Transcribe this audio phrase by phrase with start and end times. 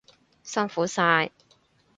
[0.41, 1.29] 辛苦晒！